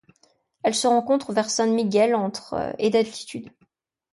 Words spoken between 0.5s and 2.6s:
Elle se rencontre vers San Miguel entre